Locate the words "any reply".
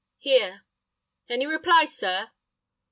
1.29-1.85